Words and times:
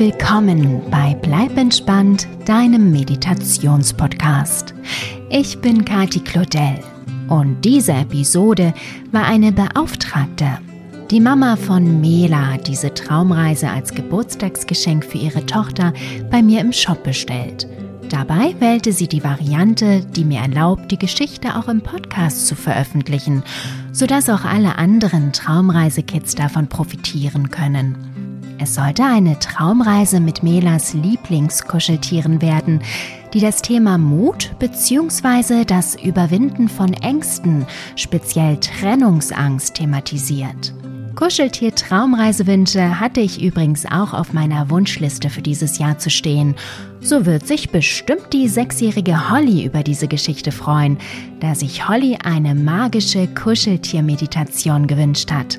willkommen 0.00 0.80
bei 0.90 1.14
Bleib 1.20 1.58
entspannt, 1.58 2.26
deinem 2.46 2.90
Meditationspodcast. 2.90 4.72
Ich 5.28 5.60
bin 5.60 5.84
Kati 5.84 6.20
Claudel 6.20 6.78
und 7.28 7.62
diese 7.62 7.92
Episode 7.92 8.72
war 9.12 9.24
eine 9.24 9.52
Beauftragte. 9.52 10.58
Die 11.10 11.20
Mama 11.20 11.54
von 11.56 12.00
Mela 12.00 12.54
hat 12.54 12.66
diese 12.66 12.94
Traumreise 12.94 13.68
als 13.68 13.92
Geburtstagsgeschenk 13.92 15.04
für 15.04 15.18
ihre 15.18 15.44
Tochter 15.44 15.92
bei 16.30 16.40
mir 16.40 16.62
im 16.62 16.72
Shop 16.72 17.04
bestellt. 17.04 17.68
Dabei 18.08 18.54
wählte 18.58 18.94
sie 18.94 19.06
die 19.06 19.22
Variante, 19.22 20.00
die 20.00 20.24
mir 20.24 20.40
erlaubt, 20.40 20.90
die 20.90 20.98
Geschichte 20.98 21.56
auch 21.56 21.68
im 21.68 21.82
Podcast 21.82 22.46
zu 22.46 22.54
veröffentlichen, 22.54 23.42
sodass 23.92 24.30
auch 24.30 24.46
alle 24.46 24.78
anderen 24.78 25.34
Traumreisekids 25.34 26.34
davon 26.34 26.68
profitieren 26.68 27.50
können. 27.50 28.09
Es 28.62 28.74
sollte 28.74 29.04
eine 29.04 29.38
Traumreise 29.38 30.20
mit 30.20 30.42
Melas 30.42 30.92
Lieblingskuscheltieren 30.92 32.42
werden, 32.42 32.82
die 33.32 33.40
das 33.40 33.62
Thema 33.62 33.96
Mut 33.96 34.50
bzw. 34.58 35.64
das 35.64 35.94
Überwinden 35.94 36.68
von 36.68 36.92
Ängsten, 36.92 37.64
speziell 37.96 38.58
Trennungsangst, 38.58 39.76
thematisiert. 39.76 40.74
Kuscheltier-Traumreisewünsche 41.14 43.00
hatte 43.00 43.20
ich 43.20 43.42
übrigens 43.42 43.86
auch 43.86 44.12
auf 44.12 44.34
meiner 44.34 44.68
Wunschliste 44.68 45.30
für 45.30 45.42
dieses 45.42 45.78
Jahr 45.78 45.98
zu 45.98 46.10
stehen. 46.10 46.54
So 47.00 47.24
wird 47.24 47.46
sich 47.46 47.70
bestimmt 47.70 48.30
die 48.34 48.46
sechsjährige 48.46 49.30
Holly 49.30 49.64
über 49.64 49.82
diese 49.82 50.06
Geschichte 50.06 50.52
freuen, 50.52 50.98
da 51.40 51.54
sich 51.54 51.88
Holly 51.88 52.18
eine 52.22 52.54
magische 52.54 53.26
Kuscheltier-Meditation 53.26 54.86
gewünscht 54.86 55.32
hat. 55.32 55.58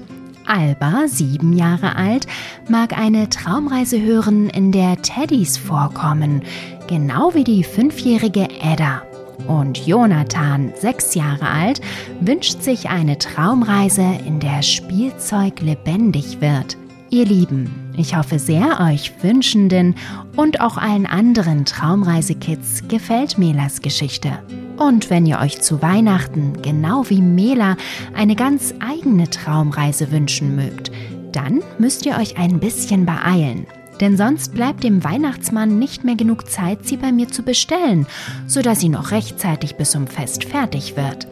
Alba, 0.52 1.08
sieben 1.08 1.54
Jahre 1.54 1.96
alt, 1.96 2.28
mag 2.68 2.98
eine 2.98 3.30
Traumreise 3.30 4.02
hören, 4.02 4.50
in 4.50 4.74
der 4.74 5.02
Teddys 5.02 5.58
vorkommen, 5.58 6.44
genau 6.88 7.34
wie 7.34 7.46
die 7.46 7.64
fünfjährige 7.64 8.50
Edda. 8.62 9.02
Und 9.48 9.88
Jonathan, 9.88 10.74
sechs 10.76 11.16
Jahre 11.16 11.48
alt, 11.48 11.80
wünscht 12.20 12.62
sich 12.62 12.90
eine 12.90 13.18
Traumreise, 13.18 14.06
in 14.28 14.42
der 14.42 14.62
Spielzeug 14.62 15.62
lebendig 15.62 16.42
wird. 16.42 16.76
Ihr 17.10 17.26
Lieben, 17.26 17.94
ich 17.96 18.18
hoffe 18.18 18.38
sehr, 18.38 18.82
euch 18.82 19.14
Wünschenden 19.24 19.96
und 20.36 20.60
auch 20.60 20.78
allen 20.78 21.06
anderen 21.06 21.64
Traumreisekids 21.64 22.90
gefällt 22.90 23.38
Melas 23.38 23.82
Geschichte. 23.82 24.40
Und 24.82 25.10
wenn 25.12 25.26
ihr 25.26 25.40
euch 25.40 25.62
zu 25.62 25.82
Weihnachten, 25.82 26.62
genau 26.62 27.10
wie 27.10 27.22
Mela, 27.22 27.78
eine 28.16 28.36
ganz 28.36 28.74
eigene 28.80 29.30
Traumreise 29.30 30.12
wünschen 30.12 30.56
mögt, 30.56 30.92
dann 31.32 31.62
müsst 31.78 32.06
ihr 32.06 32.18
euch 32.18 32.38
ein 32.38 32.60
bisschen 32.60 33.06
beeilen 33.06 33.68
denn 34.02 34.18
sonst 34.18 34.56
bleibt 34.56 34.84
dem 34.84 35.04
Weihnachtsmann 35.04 35.78
nicht 35.80 36.04
mehr 36.04 36.16
genug 36.16 36.50
Zeit, 36.50 36.86
sie 36.86 36.98
bei 36.98 37.12
mir 37.12 37.28
zu 37.28 37.44
bestellen, 37.44 38.08
sodass 38.48 38.80
sie 38.80 38.90
noch 38.90 39.12
rechtzeitig 39.12 39.76
bis 39.76 39.92
zum 39.92 40.08
Fest 40.08 40.44
fertig 40.44 40.98
wird. 40.98 41.28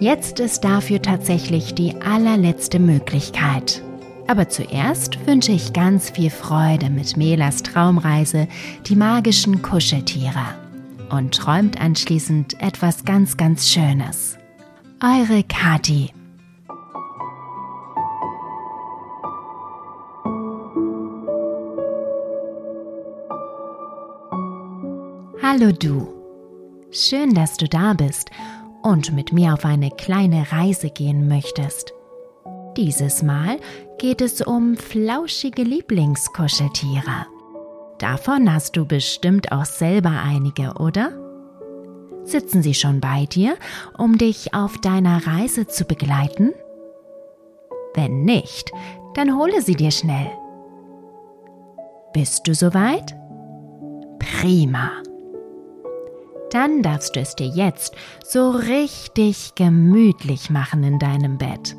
Jetzt 0.00 0.40
ist 0.40 0.64
dafür 0.64 1.00
tatsächlich 1.02 1.74
die 1.74 1.94
allerletzte 2.00 2.78
Möglichkeit. 2.78 3.82
Aber 4.26 4.48
zuerst 4.48 5.26
wünsche 5.26 5.52
ich 5.52 5.74
ganz 5.74 6.10
viel 6.10 6.30
Freude 6.30 6.88
mit 6.88 7.18
Melas 7.18 7.62
Traumreise, 7.62 8.48
die 8.86 8.96
magischen 8.96 9.60
Kuscheltiere. 9.60 10.63
Und 11.16 11.32
träumt 11.32 11.80
anschließend 11.80 12.60
etwas 12.60 13.04
ganz, 13.04 13.36
ganz 13.36 13.70
Schönes. 13.70 14.36
Eure 15.00 15.44
Kati. 15.44 16.10
Hallo 25.40 25.70
du. 25.70 26.08
Schön, 26.90 27.32
dass 27.32 27.58
du 27.58 27.68
da 27.68 27.92
bist 27.92 28.32
und 28.82 29.12
mit 29.12 29.32
mir 29.32 29.54
auf 29.54 29.64
eine 29.64 29.90
kleine 29.90 30.50
Reise 30.50 30.90
gehen 30.90 31.28
möchtest. 31.28 31.92
Dieses 32.76 33.22
Mal 33.22 33.60
geht 33.98 34.20
es 34.20 34.40
um 34.40 34.76
flauschige 34.76 35.62
Lieblingskuscheltiere. 35.62 37.33
Davon 37.98 38.52
hast 38.52 38.76
du 38.76 38.86
bestimmt 38.86 39.52
auch 39.52 39.64
selber 39.64 40.22
einige, 40.24 40.74
oder? 40.74 41.12
Sitzen 42.24 42.62
sie 42.62 42.74
schon 42.74 43.00
bei 43.00 43.26
dir, 43.26 43.56
um 43.98 44.18
dich 44.18 44.54
auf 44.54 44.78
deiner 44.78 45.26
Reise 45.26 45.66
zu 45.66 45.84
begleiten? 45.84 46.52
Wenn 47.94 48.24
nicht, 48.24 48.72
dann 49.14 49.38
hole 49.38 49.60
sie 49.62 49.76
dir 49.76 49.90
schnell. 49.90 50.30
Bist 52.12 52.46
du 52.46 52.54
soweit? 52.54 53.14
Prima 54.18 54.90
dann 56.54 56.82
darfst 56.82 57.16
du 57.16 57.20
es 57.20 57.34
dir 57.34 57.48
jetzt 57.48 57.96
so 58.24 58.50
richtig 58.50 59.56
gemütlich 59.56 60.50
machen 60.50 60.84
in 60.84 61.00
deinem 61.00 61.36
Bett. 61.36 61.76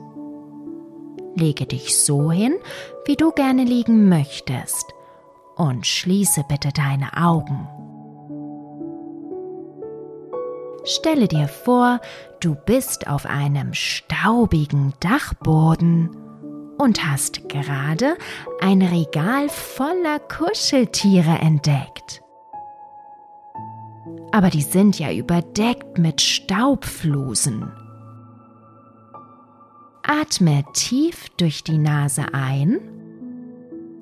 Lege 1.36 1.66
dich 1.66 1.97
so 1.97 2.30
hin, 2.30 2.56
wie 3.06 3.16
du 3.16 3.32
gerne 3.32 3.64
liegen 3.64 4.09
möchtest 4.09 4.94
und 5.55 5.85
schließe 5.85 6.43
bitte 6.47 6.69
deine 6.71 7.16
Augen. 7.17 7.67
Stelle 10.83 11.27
dir 11.27 11.47
vor, 11.47 11.99
du 12.39 12.55
bist 12.55 13.07
auf 13.07 13.25
einem 13.25 13.73
staubigen 13.73 14.93
Dachboden 14.99 16.16
und 16.77 17.05
hast 17.05 17.49
gerade 17.49 18.17
ein 18.61 18.81
Regal 18.81 19.49
voller 19.49 20.19
Kuscheltiere 20.19 21.39
entdeckt 21.39 22.22
aber 24.35 24.49
die 24.49 24.63
sind 24.63 24.99
ja 24.99 25.13
überdeckt 25.13 25.97
mit 25.97 26.19
Staubflusen. 26.19 27.72
Atme 30.03 30.66
tief 30.73 31.29
durch 31.37 31.63
die 31.63 31.77
Nase 31.77 32.25
ein 32.33 32.81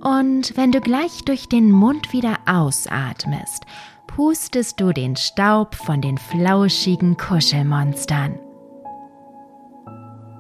und 0.04 0.58
wenn 0.58 0.74
du 0.74 0.82
gleich 0.82 1.24
durch 1.24 1.48
den 1.48 1.72
Mund 1.72 2.12
wieder 2.12 2.38
ausatmest, 2.46 3.66
pustest 4.06 4.80
du 4.82 4.92
den 4.92 5.16
Staub 5.16 5.76
von 5.76 6.02
den 6.02 6.18
flauschigen 6.18 7.16
Kuschelmonstern. 7.16 8.38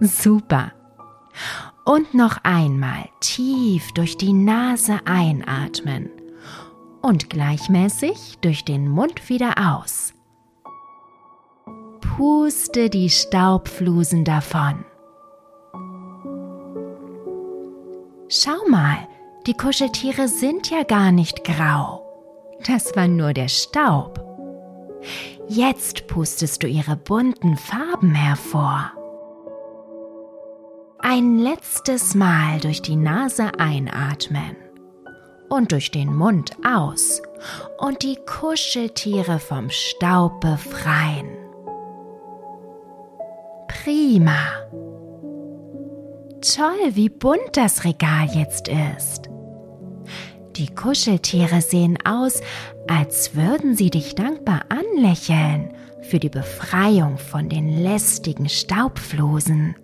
Super. 0.01 0.73
Und 1.85 2.13
noch 2.13 2.39
einmal 2.43 3.07
tief 3.21 3.93
durch 3.93 4.17
die 4.17 4.33
Nase 4.33 4.99
einatmen 5.05 6.09
und 7.01 7.29
gleichmäßig 7.29 8.39
durch 8.41 8.65
den 8.65 8.89
Mund 8.89 9.29
wieder 9.29 9.53
aus. 9.57 10.13
Puste 12.01 12.89
die 12.89 13.09
Staubflusen 13.09 14.25
davon. 14.25 14.83
Schau 18.27 18.67
mal, 18.69 19.07
die 19.45 19.53
Kuscheltiere 19.53 20.27
sind 20.27 20.69
ja 20.69 20.83
gar 20.83 21.11
nicht 21.11 21.43
grau. 21.43 22.03
Das 22.65 22.95
war 22.95 23.07
nur 23.07 23.33
der 23.33 23.49
Staub. 23.49 24.23
Jetzt 25.47 26.07
pustest 26.07 26.63
du 26.63 26.67
ihre 26.67 26.95
bunten 26.95 27.57
Farben 27.57 28.15
hervor. 28.15 28.91
Ein 30.99 31.39
letztes 31.39 32.15
Mal 32.15 32.61
durch 32.61 32.81
die 32.81 32.95
Nase 32.95 33.51
einatmen 33.59 34.55
und 35.49 35.73
durch 35.73 35.91
den 35.91 36.15
Mund 36.15 36.51
aus 36.65 37.21
und 37.77 38.01
die 38.03 38.17
Kuscheltiere 38.25 39.39
vom 39.39 39.69
Staub 39.69 40.39
befreien. 40.39 41.27
Prima. 43.67 44.37
Toll, 46.41 46.95
wie 46.95 47.09
bunt 47.09 47.57
das 47.57 47.83
Regal 47.83 48.27
jetzt 48.33 48.69
ist. 48.69 49.32
Die 50.55 50.67
Kuscheltiere 50.67 51.61
sehen 51.61 51.97
aus, 52.05 52.41
als 52.87 53.35
würden 53.35 53.75
sie 53.75 53.89
dich 53.89 54.13
dankbar 54.13 54.61
anlächeln 54.69 55.73
für 56.03 56.19
die 56.19 56.29
Befreiung 56.29 57.17
von 57.17 57.49
den 57.49 57.81
lästigen 57.81 58.47
Staubflosen. 58.47 59.75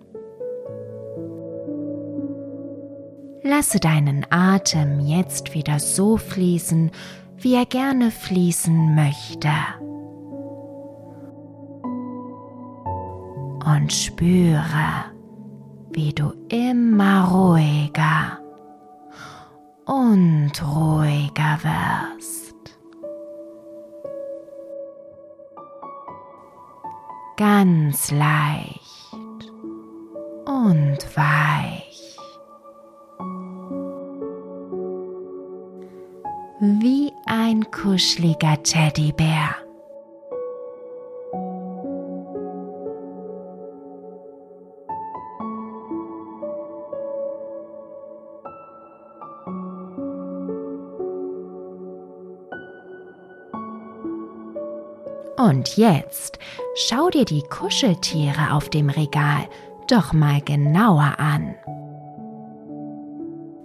Lasse 3.42 3.80
deinen 3.80 4.24
Atem 4.30 5.00
jetzt 5.00 5.54
wieder 5.54 5.80
so 5.80 6.16
fließen, 6.16 6.92
wie 7.36 7.54
er 7.54 7.66
gerne 7.66 8.12
fließen 8.12 8.94
möchte. 8.94 9.50
Und 13.74 13.92
spüre, 13.92 15.04
wie 15.92 16.12
du 16.12 16.32
immer 16.48 17.24
ruhiger 17.24 18.38
und 19.90 20.52
ruhiger 20.62 21.58
wirst. 21.64 22.54
Ganz 27.36 28.10
leicht 28.12 29.50
und 30.46 31.16
weich. 31.16 31.50
kuscheliger 37.82 38.62
Teddybär. 38.62 39.69
Und 55.40 55.78
jetzt 55.78 56.38
schau 56.74 57.08
dir 57.08 57.24
die 57.24 57.42
Kuscheltiere 57.42 58.52
auf 58.52 58.68
dem 58.68 58.90
Regal 58.90 59.48
doch 59.88 60.12
mal 60.12 60.42
genauer 60.42 61.14
an. 61.18 61.54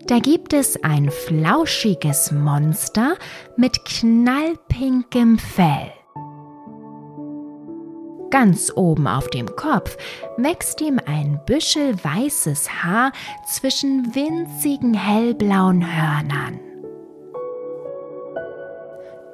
Da 0.08 0.20
gibt 0.20 0.54
es 0.54 0.82
ein 0.84 1.12
flauschiges 1.12 2.32
Monster 2.32 3.16
mit 3.58 3.84
knallpinkem 3.84 5.38
Fell. 5.38 5.92
Ganz 8.30 8.72
oben 8.74 9.08
auf 9.08 9.30
dem 9.30 9.54
Kopf 9.58 9.98
wächst 10.38 10.80
ihm 10.80 11.02
ein 11.06 11.42
Büschel 11.46 12.02
weißes 12.02 12.84
Haar 12.84 13.12
zwischen 13.48 14.16
winzigen 14.16 14.94
hellblauen 14.94 15.84
Hörnern. 15.84 16.65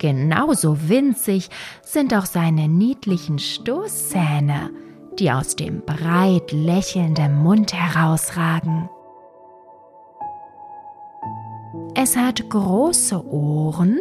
Genauso 0.01 0.89
winzig 0.89 1.51
sind 1.83 2.11
auch 2.15 2.25
seine 2.25 2.67
niedlichen 2.67 3.37
Stoßzähne, 3.37 4.71
die 5.19 5.31
aus 5.31 5.55
dem 5.55 5.85
breit 5.85 6.51
lächelnden 6.51 7.35
Mund 7.35 7.71
herausragen. 7.71 8.89
Es 11.93 12.17
hat 12.17 12.49
große 12.49 13.23
Ohren 13.27 13.99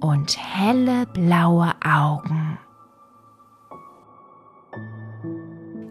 und 0.00 0.36
helle 0.36 1.06
blaue 1.06 1.72
Augen. 1.84 2.58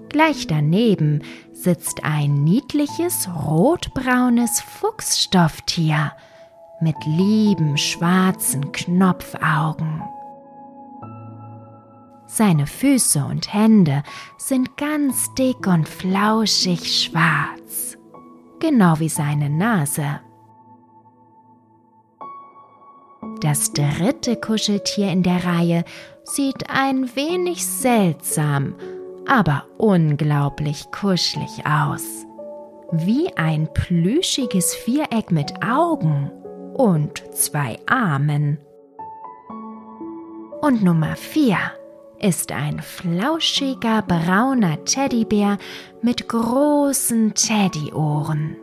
Gleich 0.10 0.48
daneben 0.48 1.22
sitzt 1.54 2.04
ein 2.04 2.44
niedliches 2.44 3.30
rotbraunes 3.34 4.60
Fuchsstofftier 4.60 6.12
mit 6.80 6.96
lieben 7.06 7.78
schwarzen 7.78 8.72
Knopfaugen. 8.72 10.04
Seine 12.28 12.68
Füße 12.68 13.24
und 13.26 13.54
Hände 13.54 14.04
sind 14.38 14.78
ganz 14.78 15.34
dick 15.36 15.66
und 15.66 15.88
flauschig 15.88 17.04
schwarz, 17.04 17.98
genau 18.60 19.00
wie 19.00 19.10
seine 19.10 19.50
Nase. 19.50 20.20
Das 23.42 23.72
dritte 23.72 24.36
Kuscheltier 24.36 25.12
in 25.12 25.24
der 25.24 25.46
Reihe 25.46 25.86
sieht 26.24 26.70
ein 26.70 27.16
wenig 27.16 27.66
seltsam, 27.66 28.76
aber 29.28 29.66
unglaublich 29.78 30.92
kuschelig 30.92 31.66
aus. 31.66 32.26
Wie 32.92 33.36
ein 33.36 33.68
plüschiges 33.74 34.76
Viereck 34.76 35.32
mit 35.32 35.64
Augen 35.64 36.32
und 36.78 37.24
zwei 37.34 37.80
Armen. 37.88 38.60
Und 40.62 40.84
Nummer 40.84 41.16
vier 41.16 41.58
ist 42.20 42.52
ein 42.52 42.80
flauschiger 42.82 44.02
brauner 44.02 44.84
Teddybär 44.86 45.58
mit 46.02 46.28
großen 46.28 47.34
Teddyohren 47.34 48.58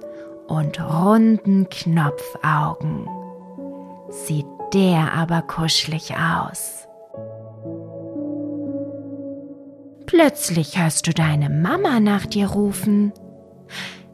und 0.48 0.80
runden 0.80 1.68
Knopfaugen. 1.68 3.08
Sieht 4.08 4.46
der 4.72 5.12
aber 5.14 5.42
kuschelig 5.42 6.14
aus. 6.14 6.86
Plötzlich 10.06 10.78
hörst 10.78 11.06
du 11.06 11.12
deine 11.12 11.48
Mama 11.48 12.00
nach 12.00 12.26
dir 12.26 12.48
rufen. 12.48 13.12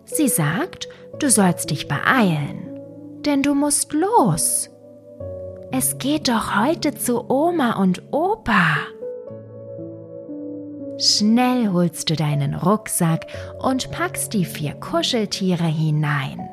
Sie 0.05 0.29
sagt, 0.29 0.89
du 1.19 1.31
sollst 1.31 1.71
dich 1.71 1.89
beeilen 1.89 2.70
denn 3.27 3.43
du 3.43 3.55
musst 3.55 3.93
los. 3.93 4.71
Es 5.73 5.99
geht 5.99 6.29
doch 6.29 6.57
heute 6.57 6.95
zu 6.95 7.31
Oma 7.31 7.81
und 7.81 8.03
Opa. 8.13 8.77
Schnell 10.99 11.71
holst 11.73 12.11
du 12.11 12.17
deinen 12.17 12.55
Rucksack 12.55 13.27
und 13.63 13.91
packst 13.91 14.35
die 14.35 14.45
vier 14.45 14.75
Kuscheltiere 14.75 15.65
hinein. 15.65 16.49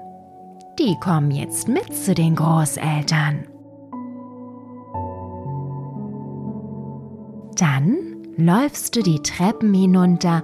Die 0.80 0.96
kommen 1.02 1.32
jetzt 1.32 1.68
mit 1.68 1.94
zu 1.96 2.14
den 2.14 2.36
Großeltern. 2.36 3.48
Dann 7.58 7.98
läufst 8.38 8.96
du 8.96 9.02
die 9.02 9.22
Treppen 9.24 9.74
hinunter 9.74 10.44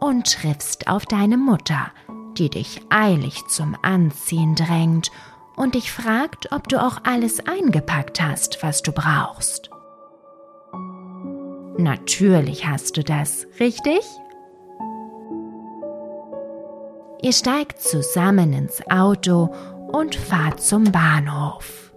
und 0.00 0.26
triffst 0.26 0.88
auf 0.88 1.06
deine 1.06 1.36
Mutter, 1.36 1.92
die 2.36 2.50
dich 2.50 2.82
eilig 2.90 3.40
zum 3.48 3.76
Anziehen 3.82 4.56
drängt 4.56 5.10
und 5.58 5.74
dich 5.74 5.92
fragt, 5.92 6.52
ob 6.52 6.68
du 6.68 6.80
auch 6.80 6.98
alles 7.04 7.46
eingepackt 7.46 8.22
hast, 8.22 8.62
was 8.62 8.82
du 8.82 8.92
brauchst. 8.92 9.70
Natürlich 11.76 12.66
hast 12.66 12.96
du 12.96 13.04
das, 13.04 13.46
richtig? 13.60 14.00
Ihr 17.20 17.32
steigt 17.32 17.80
zusammen 17.80 18.52
ins 18.52 18.80
Auto 18.88 19.52
und 19.92 20.14
fahrt 20.14 20.60
zum 20.60 20.84
Bahnhof. 20.84 21.92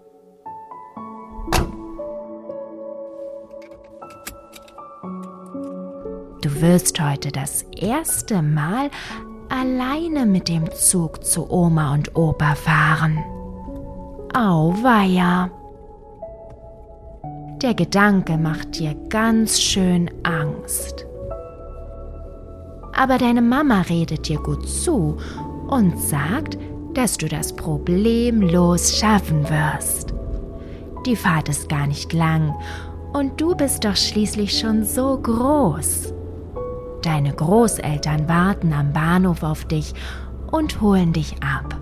Du 6.42 6.62
wirst 6.62 7.00
heute 7.00 7.32
das 7.32 7.64
erste 7.76 8.42
Mal 8.42 8.90
alleine 9.50 10.26
mit 10.26 10.48
dem 10.48 10.72
Zug 10.72 11.24
zu 11.24 11.52
Oma 11.52 11.94
und 11.94 12.16
Opa 12.16 12.56
fahren. 12.56 13.24
Auweia. 14.34 15.50
Der 17.62 17.74
Gedanke 17.74 18.38
macht 18.38 18.80
dir 18.80 18.96
ganz 19.10 19.60
schön 19.60 20.10
Angst. 20.24 21.06
Aber 22.94 23.18
deine 23.18 23.42
Mama 23.42 23.82
redet 23.82 24.30
dir 24.30 24.40
gut 24.40 24.68
zu 24.70 25.18
und 25.68 26.00
sagt, 26.00 26.58
dass 26.94 27.18
du 27.18 27.28
das 27.28 27.54
problemlos 27.54 28.98
schaffen 28.98 29.44
wirst. 29.50 30.14
Die 31.06 31.18
Fahrt 31.18 31.50
ist 31.50 31.68
gar 31.68 31.88
nicht 31.88 32.14
lang 32.14 32.56
und 33.12 33.40
du 33.42 33.54
bist 33.54 33.84
doch 33.84 33.98
schließlich 33.98 34.58
schon 34.58 34.86
so 34.86 35.18
groß. 35.18 36.14
Deine 37.02 37.34
Großeltern 37.34 38.30
warten 38.30 38.72
am 38.72 38.94
Bahnhof 38.94 39.44
auf 39.44 39.66
dich 39.66 39.94
und 40.52 40.80
holen 40.80 41.12
dich 41.12 41.36
ab. 41.44 41.81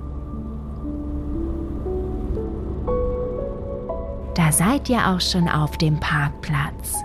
Da 4.40 4.54
seid 4.54 4.88
ihr 4.88 5.06
auch 5.06 5.20
schon 5.20 5.50
auf 5.50 5.78
dem 5.78 6.00
Parkplatz. 6.00 7.04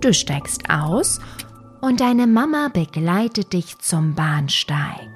Du 0.00 0.14
steigst 0.14 0.70
aus 0.70 1.20
und 1.82 2.00
deine 2.00 2.26
Mama 2.26 2.70
begleitet 2.72 3.52
dich 3.52 3.78
zum 3.80 4.14
Bahnsteig. 4.14 5.10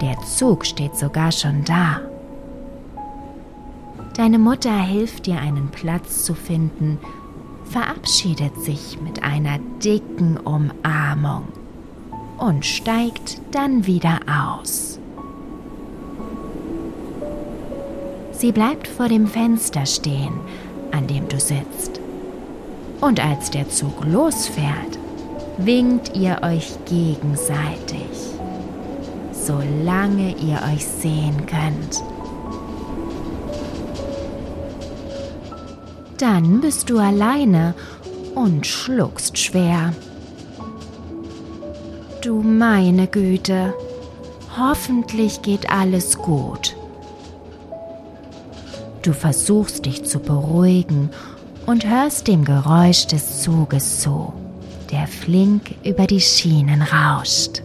Der 0.00 0.18
Zug 0.24 0.64
steht 0.64 0.96
sogar 0.96 1.32
schon 1.32 1.64
da. 1.64 2.00
Deine 4.16 4.38
Mutter 4.38 4.72
hilft 4.72 5.26
dir 5.26 5.38
einen 5.38 5.68
Platz 5.68 6.24
zu 6.24 6.32
finden, 6.32 6.98
verabschiedet 7.70 8.62
sich 8.62 8.98
mit 9.00 9.22
einer 9.22 9.58
dicken 9.82 10.36
Umarmung 10.38 11.44
und 12.38 12.64
steigt 12.64 13.40
dann 13.50 13.86
wieder 13.86 14.20
aus. 14.26 14.98
Sie 18.32 18.52
bleibt 18.52 18.86
vor 18.86 19.08
dem 19.08 19.26
Fenster 19.26 19.84
stehen, 19.84 20.32
an 20.92 21.06
dem 21.06 21.28
du 21.28 21.40
sitzt. 21.40 22.00
Und 23.00 23.24
als 23.24 23.50
der 23.50 23.68
Zug 23.68 24.04
losfährt, 24.04 24.98
winkt 25.58 26.16
ihr 26.16 26.38
euch 26.42 26.72
gegenseitig, 26.84 28.08
solange 29.32 30.36
ihr 30.36 30.60
euch 30.72 30.86
sehen 30.86 31.46
könnt. 31.46 32.02
Dann 36.18 36.60
bist 36.60 36.90
du 36.90 36.98
alleine 36.98 37.74
und 38.34 38.66
schluckst 38.66 39.38
schwer. 39.38 39.94
Du 42.22 42.42
meine 42.42 43.06
Güte, 43.06 43.72
hoffentlich 44.58 45.42
geht 45.42 45.70
alles 45.70 46.18
gut. 46.18 46.74
Du 49.02 49.12
versuchst 49.12 49.86
dich 49.86 50.04
zu 50.04 50.18
beruhigen 50.18 51.10
und 51.66 51.86
hörst 51.86 52.26
dem 52.26 52.44
Geräusch 52.44 53.06
des 53.06 53.42
Zuges 53.42 54.00
zu, 54.00 54.32
der 54.90 55.06
flink 55.06 55.74
über 55.84 56.06
die 56.08 56.20
Schienen 56.20 56.82
rauscht. 56.82 57.62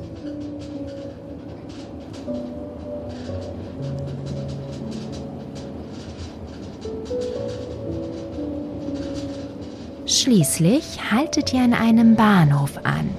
Schließlich 10.24 11.12
haltet 11.12 11.51
ihr 11.53 11.60
an 11.60 11.74
einem 11.74 12.15
Bahnhof 12.15 12.77
an. 12.86 13.10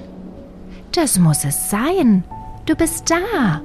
Das 0.91 1.19
muss 1.19 1.45
es 1.45 1.69
sein. 1.69 2.23
Du 2.65 2.73
bist 2.73 3.11
da. 3.11 3.61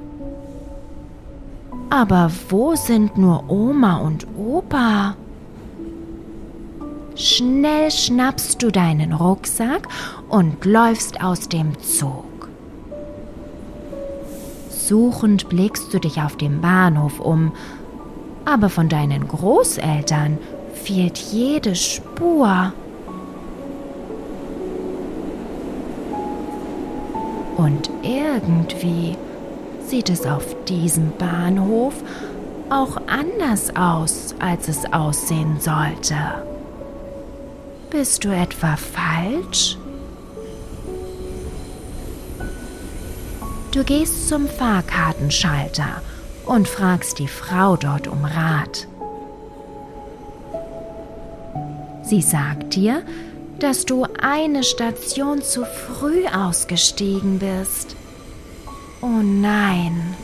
Aber 1.89 2.29
wo 2.49 2.75
sind 2.75 3.17
nur 3.17 3.49
Oma 3.49 3.97
und 3.97 4.27
Opa? 4.37 5.15
Schnell 7.15 7.89
schnappst 7.89 8.61
du 8.61 8.69
deinen 8.69 9.11
Rucksack 9.11 9.87
und 10.29 10.63
läufst 10.63 11.23
aus 11.23 11.49
dem 11.49 11.79
Zug. 11.79 12.47
Suchend 14.69 15.49
blickst 15.49 15.91
du 15.91 15.99
dich 15.99 16.21
auf 16.21 16.37
dem 16.37 16.61
Bahnhof 16.61 17.19
um, 17.19 17.53
aber 18.45 18.69
von 18.69 18.87
deinen 18.87 19.27
Großeltern 19.27 20.37
fehlt 20.75 21.17
jede 21.17 21.73
Spur. 21.73 22.71
Irgendwie 28.03 29.17
sieht 29.87 30.09
es 30.09 30.25
auf 30.25 30.55
diesem 30.65 31.11
Bahnhof 31.17 31.93
auch 32.69 32.97
anders 33.07 33.75
aus, 33.75 34.33
als 34.39 34.69
es 34.69 34.91
aussehen 34.93 35.59
sollte. 35.59 36.15
Bist 37.89 38.23
du 38.23 38.29
etwa 38.29 38.77
falsch? 38.77 39.77
Du 43.71 43.83
gehst 43.83 44.29
zum 44.29 44.47
Fahrkartenschalter 44.47 46.01
und 46.45 46.67
fragst 46.67 47.19
die 47.19 47.27
Frau 47.27 47.75
dort 47.75 48.07
um 48.07 48.23
Rat. 48.23 48.87
Sie 52.03 52.21
sagt 52.21 52.75
dir, 52.75 53.03
dass 53.61 53.85
du 53.85 54.07
eine 54.19 54.63
Station 54.63 55.43
zu 55.43 55.65
früh 55.65 56.25
ausgestiegen 56.25 57.37
bist. 57.37 57.95
Oh 59.01 59.21
nein, 59.21 60.15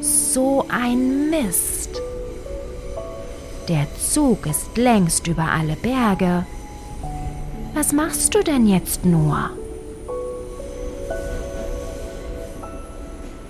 so 0.00 0.66
ein 0.68 1.30
Mist. 1.30 2.02
Der 3.68 3.86
Zug 3.96 4.46
ist 4.46 4.76
längst 4.76 5.28
über 5.28 5.44
alle 5.44 5.76
Berge. 5.76 6.44
Was 7.72 7.92
machst 7.92 8.34
du 8.34 8.42
denn 8.42 8.66
jetzt 8.66 9.04
nur? 9.04 9.50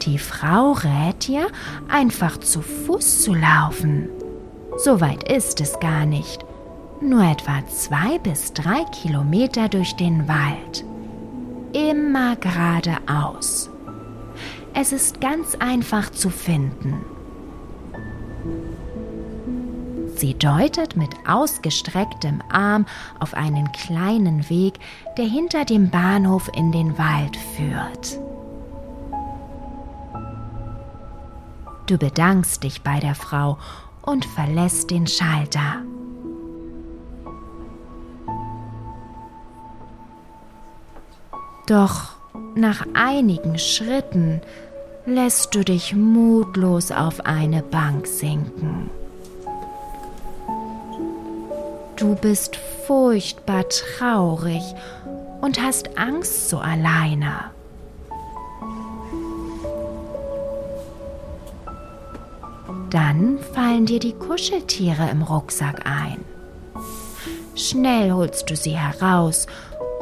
Die 0.02 0.18
Frau 0.18 0.72
rät 0.72 1.26
dir, 1.26 1.46
einfach 1.88 2.38
zu 2.38 2.60
Fuß 2.60 3.22
zu 3.22 3.32
laufen. 3.34 4.10
So 4.76 5.00
weit 5.00 5.32
ist 5.32 5.62
es 5.62 5.80
gar 5.80 6.04
nicht. 6.04 6.44
Nur 7.02 7.24
etwa 7.24 7.66
zwei 7.66 8.18
bis 8.18 8.52
drei 8.52 8.84
Kilometer 8.84 9.68
durch 9.68 9.96
den 9.96 10.28
Wald. 10.28 10.84
Immer 11.72 12.36
geradeaus. 12.36 13.68
Es 14.72 14.92
ist 14.92 15.20
ganz 15.20 15.56
einfach 15.56 16.10
zu 16.10 16.30
finden. 16.30 17.04
Sie 20.14 20.34
deutet 20.34 20.96
mit 20.96 21.10
ausgestrecktem 21.26 22.40
Arm 22.48 22.86
auf 23.18 23.34
einen 23.34 23.72
kleinen 23.72 24.48
Weg, 24.48 24.74
der 25.18 25.24
hinter 25.24 25.64
dem 25.64 25.90
Bahnhof 25.90 26.48
in 26.54 26.70
den 26.70 26.96
Wald 26.96 27.36
führt. 27.56 28.20
Du 31.86 31.98
bedankst 31.98 32.62
dich 32.62 32.82
bei 32.82 33.00
der 33.00 33.16
Frau 33.16 33.58
und 34.02 34.24
verlässt 34.24 34.90
den 34.90 35.08
Schalter. 35.08 35.82
Doch 41.66 42.12
nach 42.54 42.86
einigen 42.94 43.58
Schritten 43.58 44.40
lässt 45.06 45.54
du 45.54 45.64
dich 45.64 45.94
mutlos 45.94 46.90
auf 46.90 47.24
eine 47.24 47.62
Bank 47.62 48.06
sinken. 48.06 48.90
Du 51.96 52.14
bist 52.16 52.56
furchtbar 52.56 53.64
traurig 53.68 54.62
und 55.40 55.62
hast 55.62 55.96
Angst 55.98 56.48
so 56.48 56.58
alleine. 56.58 57.52
Dann 62.90 63.38
fallen 63.54 63.86
dir 63.86 64.00
die 64.00 64.12
Kuscheltiere 64.12 65.08
im 65.10 65.22
Rucksack 65.22 65.86
ein. 65.86 66.24
Schnell 67.54 68.12
holst 68.12 68.50
du 68.50 68.56
sie 68.56 68.76
heraus 68.76 69.46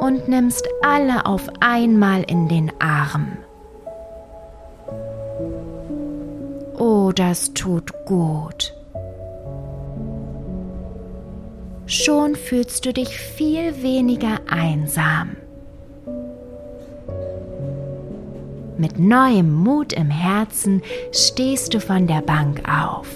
und 0.01 0.27
nimmst 0.27 0.67
alle 0.81 1.27
auf 1.27 1.47
einmal 1.59 2.23
in 2.23 2.47
den 2.47 2.71
Arm. 2.81 3.37
Oh, 6.77 7.11
das 7.13 7.53
tut 7.53 7.93
gut. 8.05 8.73
Schon 11.85 12.35
fühlst 12.35 12.85
du 12.85 12.93
dich 12.93 13.15
viel 13.19 13.83
weniger 13.83 14.39
einsam. 14.49 15.37
Mit 18.77 18.97
neuem 18.97 19.53
Mut 19.53 19.93
im 19.93 20.09
Herzen 20.09 20.81
stehst 21.11 21.75
du 21.75 21.79
von 21.79 22.07
der 22.07 22.21
Bank 22.21 22.63
auf 22.67 23.07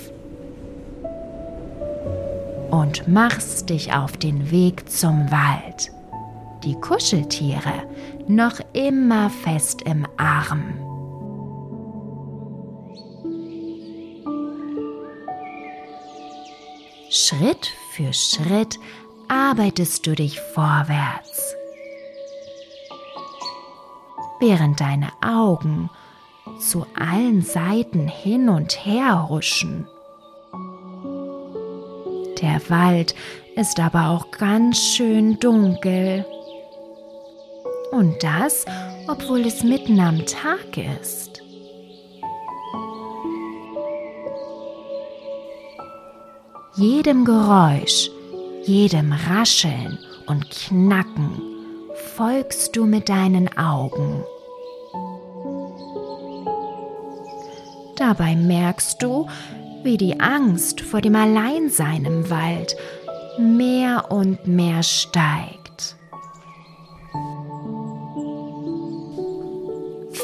und 2.69 3.07
machst 3.07 3.71
dich 3.71 3.91
auf 3.93 4.17
den 4.17 4.51
Weg 4.51 4.87
zum 4.87 5.31
Wald 5.31 5.91
die 6.65 6.75
Kuscheltiere 6.75 7.87
noch 8.27 8.59
immer 8.73 9.29
fest 9.29 9.83
im 9.83 10.05
Arm. 10.17 10.81
Schritt 17.09 17.71
für 17.91 18.11
Schritt 18.13 18.79
arbeitest 19.27 20.05
du 20.05 20.15
dich 20.15 20.39
vorwärts, 20.39 21.55
während 24.39 24.81
deine 24.81 25.09
Augen 25.21 25.89
zu 26.59 26.85
allen 26.95 27.41
Seiten 27.41 28.07
hin 28.07 28.49
und 28.49 28.85
her 28.85 29.29
huschen. 29.29 29.87
Der 32.41 32.59
Wald 32.69 33.15
ist 33.55 33.79
aber 33.79 34.09
auch 34.09 34.31
ganz 34.31 34.79
schön 34.79 35.39
dunkel. 35.39 36.25
Und 37.95 38.21
das, 38.21 38.65
obwohl 39.07 39.45
es 39.45 39.63
mitten 39.63 40.01
am 40.01 40.25
Tag 40.25 40.75
ist. 40.99 41.41
Jedem 46.75 47.23
Geräusch, 47.23 48.09
jedem 48.65 49.13
Rascheln 49.13 49.97
und 50.27 50.49
Knacken 50.49 51.41
folgst 52.17 52.75
du 52.75 52.85
mit 52.85 53.07
deinen 53.07 53.57
Augen. 53.57 54.25
Dabei 57.95 58.35
merkst 58.35 59.01
du, 59.01 59.25
wie 59.83 59.95
die 59.95 60.19
Angst 60.19 60.81
vor 60.81 60.99
dem 60.99 61.15
Alleinsein 61.15 62.03
im 62.03 62.29
Wald 62.29 62.75
mehr 63.39 64.11
und 64.11 64.45
mehr 64.47 64.83
steigt. 64.83 65.64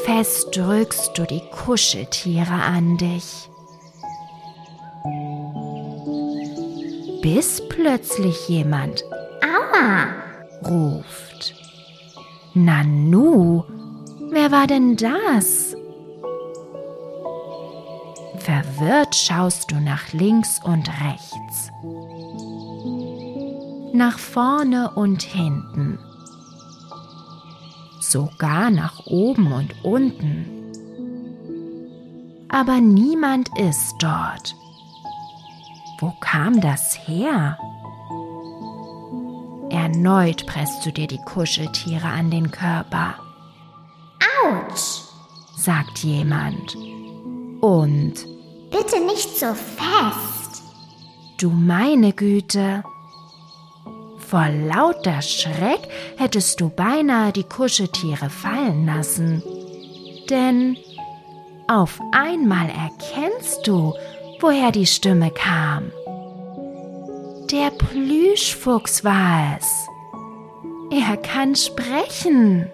Fest 0.04 0.56
drückst 0.56 1.16
du 1.16 1.24
die 1.24 1.42
Kuscheltiere 1.50 2.52
an 2.52 2.96
dich. 2.96 3.48
Bis 7.22 7.62
plötzlich 7.68 8.48
jemand 8.48 9.04
Aua 9.42 10.08
ruft. 10.68 11.54
Nanu, 12.54 13.62
wer 14.30 14.50
war 14.50 14.66
denn 14.66 14.96
das? 14.96 15.76
Verwirrt 18.38 19.14
schaust 19.14 19.70
du 19.70 19.76
nach 19.76 20.12
links 20.12 20.58
und 20.64 20.88
rechts. 20.88 21.70
Nach 23.94 24.18
vorne 24.18 24.90
und 24.96 25.22
hinten 25.22 26.00
sogar 28.02 28.70
nach 28.70 29.06
oben 29.06 29.52
und 29.52 29.84
unten. 29.84 30.46
Aber 32.48 32.80
niemand 32.80 33.48
ist 33.58 33.94
dort. 33.98 34.54
Wo 36.00 36.12
kam 36.20 36.60
das 36.60 36.98
her? 37.06 37.58
Erneut 39.70 40.46
presst 40.46 40.84
du 40.84 40.92
dir 40.92 41.06
die 41.06 41.20
Kuscheltiere 41.24 42.06
an 42.06 42.30
den 42.30 42.50
Körper. 42.50 43.14
Autsch, 44.44 45.00
sagt 45.56 46.00
jemand. 46.00 46.76
Und 47.62 48.14
bitte 48.70 49.00
nicht 49.06 49.38
so 49.38 49.54
fest. 49.54 50.62
Du 51.38 51.50
meine 51.50 52.12
Güte. 52.12 52.82
Vor 54.32 54.48
lauter 54.48 55.20
Schreck 55.20 55.86
hättest 56.16 56.58
du 56.62 56.70
beinahe 56.70 57.32
die 57.32 57.44
Kuscheltiere 57.44 58.30
fallen 58.30 58.86
lassen. 58.86 59.42
Denn 60.30 60.78
auf 61.68 62.00
einmal 62.12 62.66
erkennst 62.70 63.66
du, 63.66 63.92
woher 64.40 64.72
die 64.72 64.86
Stimme 64.86 65.30
kam. 65.32 65.92
Der 67.50 67.72
Plüschfuchs 67.72 69.04
war 69.04 69.58
es. 69.58 69.86
Er 70.90 71.18
kann 71.18 71.54
sprechen. 71.54 72.70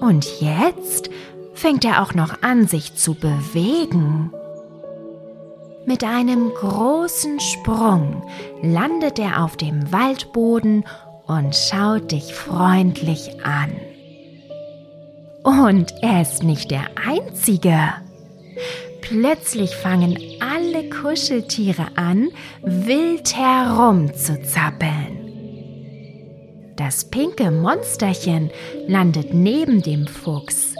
Und 0.00 0.40
jetzt 0.40 1.10
fängt 1.52 1.84
er 1.84 2.00
auch 2.00 2.14
noch 2.14 2.40
an, 2.40 2.66
sich 2.66 2.94
zu 2.94 3.12
bewegen. 3.12 4.32
Mit 5.86 6.02
einem 6.02 6.50
großen 6.52 7.38
Sprung 7.38 8.24
landet 8.60 9.20
er 9.20 9.44
auf 9.44 9.56
dem 9.56 9.92
Waldboden 9.92 10.84
und 11.28 11.54
schaut 11.54 12.10
dich 12.10 12.34
freundlich 12.34 13.44
an. 13.44 13.70
Und 15.44 15.94
er 16.02 16.22
ist 16.22 16.42
nicht 16.42 16.72
der 16.72 16.86
Einzige. 17.08 17.78
Plötzlich 19.00 19.76
fangen 19.76 20.18
alle 20.40 20.90
Kuscheltiere 20.90 21.86
an, 21.94 22.30
wild 22.62 23.36
herumzuzappeln. 23.36 25.22
Das 26.74 27.04
pinke 27.04 27.52
Monsterchen 27.52 28.50
landet 28.88 29.32
neben 29.32 29.82
dem 29.82 30.08
Fuchs. 30.08 30.74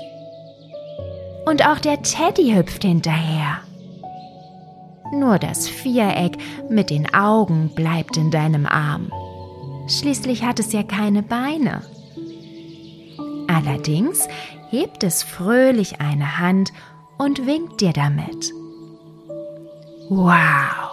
Und 1.44 1.64
auch 1.64 1.78
der 1.78 2.02
Teddy 2.02 2.54
hüpft 2.54 2.82
hinterher. 2.82 3.60
Nur 5.12 5.38
das 5.38 5.68
Viereck 5.68 6.36
mit 6.68 6.90
den 6.90 7.12
Augen 7.14 7.70
bleibt 7.74 8.16
in 8.16 8.30
deinem 8.30 8.66
Arm. 8.66 9.10
Schließlich 9.88 10.44
hat 10.44 10.58
es 10.58 10.72
ja 10.72 10.82
keine 10.82 11.22
Beine. 11.22 11.82
Allerdings 13.48 14.28
hebt 14.70 15.04
es 15.04 15.22
fröhlich 15.22 16.00
eine 16.00 16.38
Hand 16.38 16.72
und 17.18 17.46
winkt 17.46 17.80
dir 17.80 17.92
damit. 17.92 18.52
Wow! 20.08 20.86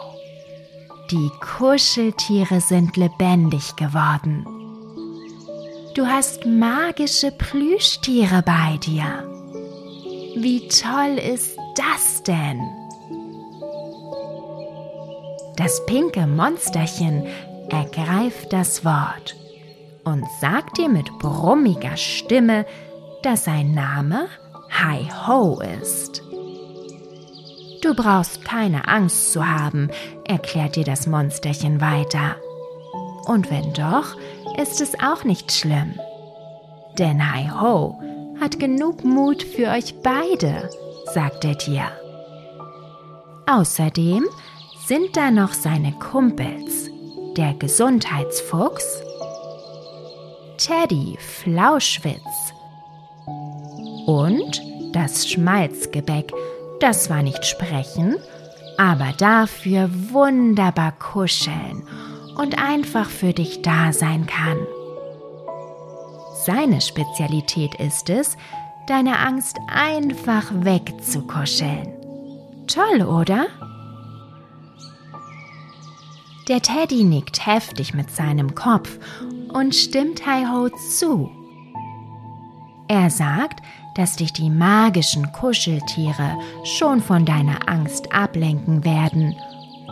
Die 1.12 1.29
Kuscheltiere 1.41 2.62
sind 2.62 2.96
lebendig 2.98 3.75
geworden. 3.75 4.46
Du 5.96 6.08
hast 6.08 6.46
magische 6.46 7.32
Plüschtiere 7.32 8.41
bei 8.41 8.77
dir. 8.77 9.03
Wie 10.36 10.67
toll 10.67 11.20
ist 11.20 11.58
das 11.75 12.24
denn? 12.24 12.83
Das 15.56 15.86
pinke 15.86 16.26
Monsterchen 16.26 17.28
ergreift 17.70 18.52
das 18.52 18.84
Wort 18.84 19.36
und 20.04 20.26
sagt 20.42 20.78
dir 20.78 20.90
mit 20.90 21.18
brummiger 21.20 21.96
Stimme, 21.96 22.66
dass 23.22 23.46
sein 23.46 23.74
Name 23.74 24.28
Hi 24.72 25.08
Ho 25.28 25.62
ist. 25.82 26.24
Du 27.82 27.94
brauchst 27.94 28.44
keine 28.44 28.88
Angst 28.88 29.34
zu 29.34 29.48
haben, 29.48 29.90
erklärt 30.26 30.76
dir 30.76 30.86
das 30.86 31.06
Monsterchen 31.06 31.82
weiter. 31.82 32.38
Und 33.26 33.52
wenn 33.52 33.74
doch, 33.74 34.16
ist 34.58 34.82
es 34.82 35.00
auch 35.00 35.24
nicht 35.24 35.52
schlimm. 35.52 36.00
Denn 36.98 37.32
Hi 37.32 37.50
Ho 37.50 38.00
hat 38.42 38.60
genug 38.60 39.04
Mut 39.04 39.44
für 39.44 39.68
euch 39.68 39.96
beide, 40.02 40.70
sagt 41.13 41.44
der 41.44 41.58
Tier. 41.58 41.92
Außerdem 43.46 44.26
sind 44.86 45.15
da 45.15 45.32
noch 45.32 45.54
seine 45.54 45.93
Kumpels, 45.93 46.89
der 47.38 47.54
Gesundheitsfuchs, 47.54 49.02
Teddy 50.58 51.17
Flauschwitz 51.19 52.54
und 54.06 54.62
das 54.91 55.30
Schmalzgebäck, 55.30 56.34
das 56.82 57.06
zwar 57.06 57.24
nicht 57.24 57.46
sprechen, 57.46 58.17
aber 58.78 59.13
dafür 59.17 59.89
wunderbar 60.12 60.91
kuscheln 60.91 61.88
und 62.36 62.62
einfach 62.62 63.10
für 63.10 63.32
dich 63.32 63.62
da 63.62 63.93
sein 63.93 64.28
kann. 64.28 64.58
Seine 66.46 66.82
Spezialität 66.82 67.76
ist 67.76 68.10
es, 68.10 68.36
deine 68.88 69.19
Angst 69.19 69.58
einfach 69.74 70.52
wegzukuscheln. 70.52 71.93
Toll, 72.67 73.02
oder? 73.02 73.48
Der 76.49 76.62
Teddy 76.62 77.06
nickt 77.06 77.45
heftig 77.45 77.93
mit 77.93 78.12
seinem 78.12 78.53
Kopf 78.53 78.99
und 79.53 79.73
stimmt 79.73 80.25
Hi-Ho 80.25 80.67
zu. 80.69 81.32
Er 82.89 83.10
sagt, 83.10 83.62
dass 83.95 84.17
dich 84.17 84.34
die 84.34 84.49
magischen 84.49 85.32
Kuscheltiere 85.32 86.38
schon 86.65 87.01
von 87.01 87.23
deiner 87.23 87.69
Angst 87.69 88.12
ablenken 88.13 88.84
werden 88.84 89.36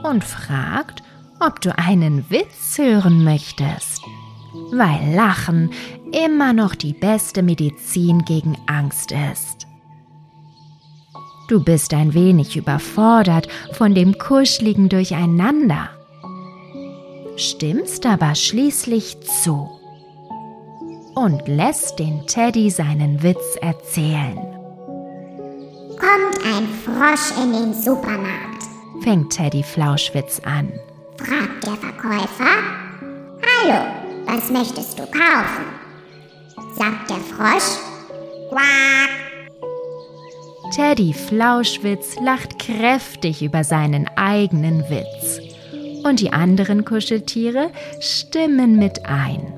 und 0.03 0.25
fragt, 0.25 1.03
ob 1.39 1.61
du 1.61 1.77
einen 1.77 2.29
Witz 2.29 2.77
hören 2.77 3.23
möchtest, 3.23 4.01
weil 4.71 5.15
Lachen 5.15 5.69
immer 6.11 6.51
noch 6.51 6.75
die 6.75 6.93
beste 6.93 7.43
Medizin 7.43 8.25
gegen 8.25 8.57
Angst 8.65 9.13
ist. 9.31 9.67
Du 11.47 11.63
bist 11.63 11.93
ein 11.93 12.13
wenig 12.13 12.57
überfordert 12.57 13.47
von 13.71 13.95
dem 13.95 14.17
kuscheligen 14.17 14.89
Durcheinander 14.89 15.89
stimmst 17.41 18.05
aber 18.05 18.35
schließlich 18.35 19.19
zu 19.21 19.69
und 21.15 21.47
lässt 21.47 21.99
den 21.99 22.25
Teddy 22.27 22.69
seinen 22.69 23.21
Witz 23.21 23.57
erzählen. 23.61 24.37
Kommt 25.99 26.45
ein 26.45 26.67
Frosch 26.85 27.37
in 27.41 27.53
den 27.53 27.73
Supermarkt, 27.73 28.63
fängt 29.03 29.31
Teddy 29.33 29.63
Flauschwitz 29.63 30.39
an. 30.45 30.71
Fragt 31.17 31.65
der 31.65 31.75
Verkäufer, 31.75 32.55
Hallo, 33.43 33.85
was 34.25 34.49
möchtest 34.49 34.97
du 34.97 35.03
kaufen? 35.03 35.65
Sagt 36.77 37.09
der 37.09 37.17
Frosch, 37.17 37.77
Quack. 38.49 39.09
Teddy 40.73 41.13
Flauschwitz 41.13 42.15
lacht 42.21 42.57
kräftig 42.57 43.43
über 43.43 43.63
seinen 43.63 44.07
eigenen 44.15 44.89
Witz 44.89 45.50
und 46.03 46.19
die 46.19 46.33
anderen 46.33 46.85
Kuscheltiere 46.85 47.69
stimmen 47.99 48.77
mit 48.77 49.05
ein. 49.05 49.53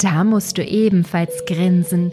Da 0.00 0.24
musst 0.24 0.58
du 0.58 0.64
ebenfalls 0.64 1.44
grinsen 1.46 2.12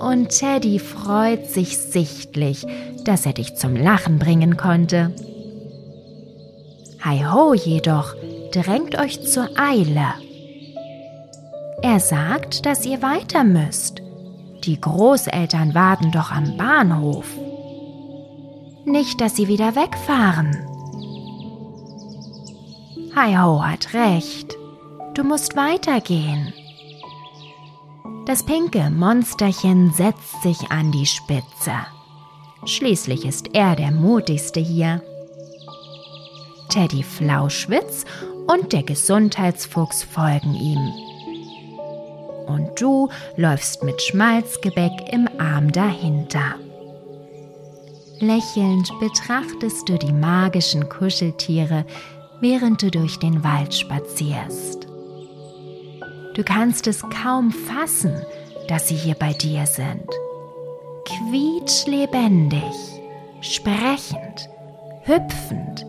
und 0.00 0.30
Teddy 0.30 0.78
freut 0.78 1.46
sich 1.46 1.78
sichtlich, 1.78 2.66
dass 3.04 3.26
er 3.26 3.32
dich 3.32 3.54
zum 3.56 3.76
Lachen 3.76 4.18
bringen 4.18 4.56
konnte. 4.56 5.12
Hi 7.00 7.24
Ho 7.24 7.54
jedoch 7.54 8.14
drängt 8.52 8.98
euch 8.98 9.22
zur 9.22 9.48
Eile. 9.58 10.14
Er 11.82 12.00
sagt, 12.00 12.64
dass 12.66 12.86
ihr 12.86 13.02
weiter 13.02 13.44
müsst. 13.44 14.00
Die 14.64 14.80
Großeltern 14.80 15.74
warten 15.74 16.10
doch 16.12 16.32
am 16.32 16.56
Bahnhof. 16.56 17.26
Nicht, 18.86 19.20
dass 19.20 19.36
sie 19.36 19.48
wieder 19.48 19.76
wegfahren. 19.76 20.73
Hi-Ho 23.16 23.62
hat 23.62 23.94
recht. 23.94 24.56
Du 25.14 25.22
musst 25.22 25.54
weitergehen. 25.54 26.52
Das 28.26 28.44
pinke 28.44 28.90
Monsterchen 28.90 29.92
setzt 29.92 30.42
sich 30.42 30.72
an 30.72 30.90
die 30.90 31.06
Spitze. 31.06 31.74
Schließlich 32.64 33.24
ist 33.24 33.50
er 33.52 33.76
der 33.76 33.92
mutigste 33.92 34.58
hier. 34.58 35.00
Teddy 36.70 37.04
Flauschwitz 37.04 38.04
und 38.48 38.72
der 38.72 38.82
Gesundheitsfuchs 38.82 40.02
folgen 40.02 40.54
ihm. 40.54 40.92
Und 42.48 42.80
du 42.80 43.10
läufst 43.36 43.84
mit 43.84 44.02
Schmalzgebäck 44.02 45.12
im 45.12 45.28
Arm 45.38 45.70
dahinter. 45.70 46.56
Lächelnd 48.18 48.90
betrachtest 49.00 49.88
du 49.88 49.98
die 49.98 50.12
magischen 50.12 50.88
Kuscheltiere, 50.88 51.84
während 52.40 52.82
du 52.82 52.90
durch 52.90 53.18
den 53.18 53.44
Wald 53.44 53.74
spazierst. 53.74 54.86
Du 56.34 56.42
kannst 56.42 56.86
es 56.86 57.02
kaum 57.22 57.52
fassen, 57.52 58.14
dass 58.68 58.88
sie 58.88 58.96
hier 58.96 59.14
bei 59.14 59.32
dir 59.32 59.66
sind. 59.66 60.08
Quietschlebendig, 61.04 62.62
sprechend, 63.40 64.48
hüpfend 65.02 65.86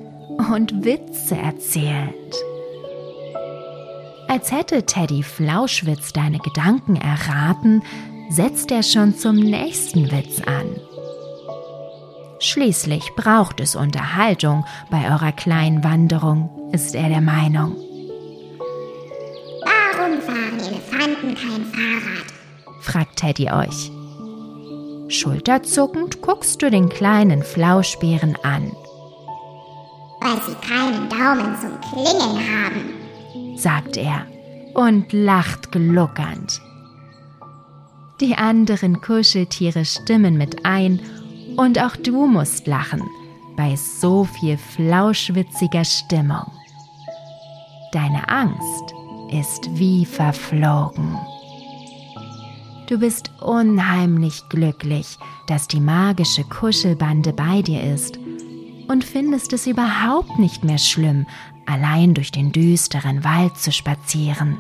und 0.52 0.84
Witze 0.84 1.36
erzählend. 1.36 2.36
Als 4.28 4.52
hätte 4.52 4.84
Teddy 4.84 5.24
Flauschwitz 5.24 6.12
deine 6.12 6.40
Gedanken 6.40 6.96
erraten, 6.96 7.84
setzt 8.30 8.72
er 8.72 8.84
schon 8.84 9.16
zum 9.16 9.36
nächsten 9.36 10.12
Witz 10.12 10.42
an. 10.46 10.66
Schließlich 12.40 13.14
braucht 13.16 13.60
es 13.60 13.76
Unterhaltung 13.76 14.66
bei 14.92 15.10
eurer 15.10 15.32
kleinen 15.32 15.84
Wanderung, 15.84 16.70
ist 16.74 16.96
er 16.96 17.10
der 17.10 17.22
Meinung. 17.22 17.76
Warum 19.64 20.22
fahren 20.22 20.60
Elefanten 20.60 21.36
kein 21.36 21.66
Fahrrad? 21.66 22.26
fragt 22.82 23.18
Teddy 23.18 23.52
euch. 23.52 23.92
Schulterzuckend 25.08 26.22
guckst 26.22 26.62
du 26.62 26.70
den 26.70 26.90
kleinen 26.90 27.44
Flauschbären 27.44 28.36
an. 28.44 28.72
Weil 30.20 30.42
sie 30.42 30.56
keinen 30.68 31.08
Daumen 31.10 31.56
zum 31.60 31.80
Klingeln 31.90 32.40
haben, 32.50 33.58
sagt 33.58 33.98
er 33.98 34.26
und 34.74 35.14
lacht 35.14 35.72
gluckernd. 35.72 36.62
Die 38.22 38.36
anderen 38.36 39.02
Kuscheltiere 39.02 39.86
stimmen 39.86 40.38
mit 40.38 40.66
ein 40.66 41.00
und 41.58 41.80
auch 41.80 41.96
du 41.96 42.28
musst 42.28 42.68
lachen 42.68 43.02
bei 43.56 43.76
so 43.76 44.26
viel 44.26 44.58
flauschwitziger 44.58 45.86
Stimmung. 45.86 46.52
Deine 47.92 48.28
Angst 48.28 48.94
ist 49.32 49.70
wie 49.78 50.06
verflogen. 50.06 51.18
Du 52.88 53.00
bist 53.00 53.32
unheimlich 53.42 54.44
glücklich, 54.50 55.18
dass 55.48 55.68
die 55.68 55.80
magische 55.80 56.44
Kuschelbande 56.44 57.34
bei 57.34 57.62
dir 57.62 57.82
ist 57.82 58.20
und 58.88 59.04
findest 59.04 59.54
es 59.54 59.66
überhaupt 59.66 60.38
nicht 60.38 60.64
mehr 60.64 60.78
schlimm, 60.78 61.26
allein 61.66 62.14
durch 62.14 62.32
den 62.32 62.52
düsteren 62.52 63.24
Wald 63.24 63.58
zu 63.58 63.72
spazieren. 63.72 64.58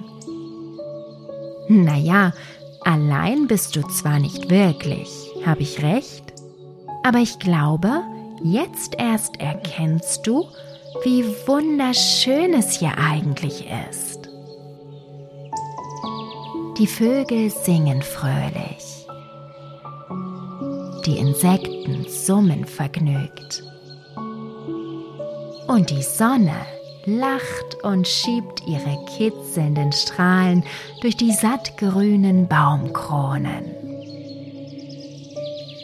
Naja, 1.68 2.34
allein 2.82 3.48
bist 3.48 3.76
du 3.76 3.82
zwar 3.84 4.20
nicht 4.20 4.50
wirklich, 4.50 5.10
habe 5.46 5.62
ich 5.62 5.84
recht? 5.84 6.25
Aber 7.06 7.20
ich 7.20 7.38
glaube, 7.38 8.02
jetzt 8.42 8.96
erst 8.98 9.40
erkennst 9.40 10.26
du, 10.26 10.48
wie 11.04 11.24
wunderschön 11.46 12.56
es 12.56 12.80
hier 12.80 12.98
eigentlich 12.98 13.68
ist. 13.92 14.28
Die 16.80 16.88
Vögel 16.88 17.52
singen 17.52 18.02
fröhlich. 18.02 19.06
Die 21.06 21.20
Insekten 21.20 22.08
summen 22.10 22.66
vergnügt. 22.66 23.64
Und 25.68 25.92
die 25.92 26.02
Sonne 26.02 26.56
lacht 27.06 27.84
und 27.84 28.08
schiebt 28.08 28.66
ihre 28.66 28.98
kitzelnden 29.16 29.92
Strahlen 29.92 30.64
durch 31.02 31.16
die 31.16 31.34
sattgrünen 31.34 32.48
Baumkronen. 32.48 33.95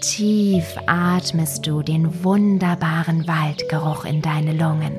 Tief 0.02 0.66
atmest 0.88 1.68
du 1.68 1.84
den 1.84 2.24
wunderbaren 2.24 3.28
Waldgeruch 3.28 4.04
in 4.04 4.24
deine 4.24 4.52
Lungen. 4.52 4.96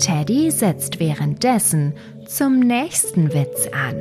Teddy 0.00 0.50
setzt 0.50 0.98
währenddessen 0.98 1.94
zum 2.26 2.58
nächsten 2.58 3.32
Witz 3.32 3.68
an. 3.68 3.94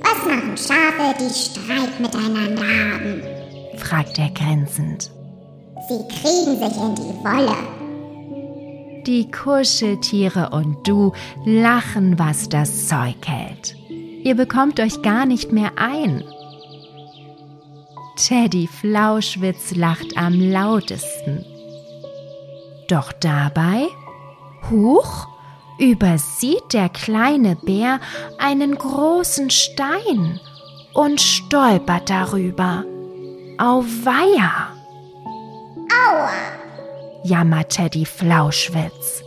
Was 0.00 0.24
machen 0.24 0.56
Schafe, 0.56 1.14
die 1.20 1.28
Streit 1.28 2.00
miteinander 2.00 2.62
haben? 2.62 3.22
fragt 3.76 4.18
er 4.18 4.30
grinsend. 4.30 5.10
Sie 5.88 5.98
kriegen 6.08 6.56
sich 6.56 6.76
in 6.80 6.94
die 6.94 7.22
Wolle. 7.22 7.56
Die 9.06 9.30
Kuscheltiere 9.30 10.48
und 10.50 10.88
du 10.88 11.12
lachen, 11.44 12.18
was 12.18 12.48
das 12.48 12.88
Zeug 12.88 13.16
hält. 13.26 13.76
Ihr 14.22 14.34
bekommt 14.36 14.78
euch 14.80 15.02
gar 15.02 15.26
nicht 15.26 15.52
mehr 15.52 15.72
ein. 15.76 16.24
Teddy 18.16 18.68
Flauschwitz 18.68 19.74
lacht 19.74 20.16
am 20.16 20.38
lautesten. 20.40 21.44
Doch 22.88 23.12
dabei, 23.12 23.88
huch, 24.70 25.26
übersieht 25.78 26.72
der 26.72 26.88
kleine 26.88 27.56
Bär 27.56 28.00
einen 28.38 28.76
großen 28.76 29.50
Stein 29.50 30.38
und 30.94 31.20
stolpert 31.20 32.10
darüber. 32.10 32.84
Auweia! 33.58 34.68
Aua! 36.08 36.30
jammert 37.24 37.70
Teddy 37.70 38.04
Flauschwitz. 38.04 39.22